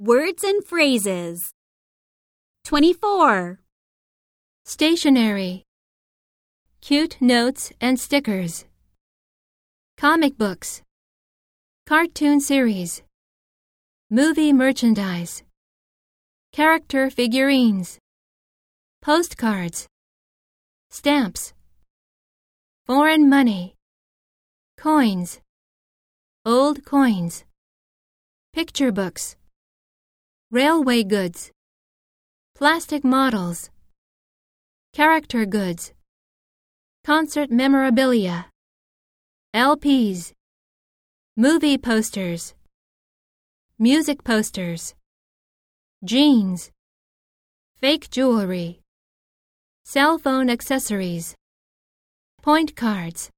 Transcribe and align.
Words 0.00 0.44
and 0.44 0.64
phrases. 0.64 1.50
24. 2.66 3.58
Stationery. 4.64 5.64
Cute 6.80 7.16
notes 7.20 7.72
and 7.80 7.98
stickers. 7.98 8.64
Comic 9.96 10.38
books. 10.38 10.82
Cartoon 11.84 12.40
series. 12.40 13.02
Movie 14.08 14.52
merchandise. 14.52 15.42
Character 16.52 17.10
figurines. 17.10 17.98
Postcards. 19.02 19.88
Stamps. 20.90 21.54
Foreign 22.86 23.28
money. 23.28 23.74
Coins. 24.76 25.40
Old 26.46 26.84
coins. 26.84 27.42
Picture 28.52 28.92
books. 28.92 29.34
Railway 30.50 31.04
goods. 31.04 31.52
Plastic 32.54 33.04
models. 33.04 33.68
Character 34.94 35.44
goods. 35.44 35.92
Concert 37.04 37.50
memorabilia. 37.50 38.46
LPs. 39.54 40.32
Movie 41.36 41.76
posters. 41.76 42.54
Music 43.78 44.24
posters. 44.24 44.94
Jeans. 46.02 46.70
Fake 47.76 48.08
jewelry. 48.08 48.80
Cell 49.84 50.16
phone 50.16 50.48
accessories. 50.48 51.34
Point 52.40 52.74
cards. 52.74 53.28